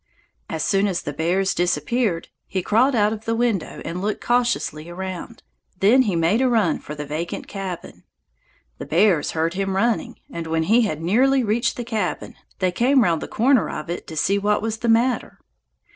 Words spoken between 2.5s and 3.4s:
crawled out of the